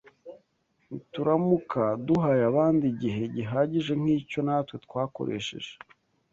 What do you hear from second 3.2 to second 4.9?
gihagije nk’icyo natwe